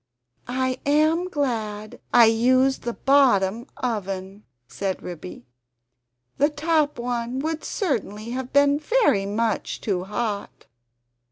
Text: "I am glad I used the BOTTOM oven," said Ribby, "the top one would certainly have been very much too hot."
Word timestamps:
"I 0.47 0.79
am 0.83 1.27
glad 1.29 1.99
I 2.11 2.25
used 2.25 2.81
the 2.81 2.93
BOTTOM 2.95 3.67
oven," 3.77 4.45
said 4.67 5.03
Ribby, 5.03 5.45
"the 6.39 6.49
top 6.49 6.97
one 6.97 7.37
would 7.37 7.63
certainly 7.63 8.31
have 8.31 8.51
been 8.51 8.79
very 8.79 9.27
much 9.27 9.79
too 9.79 10.05
hot." 10.05 10.65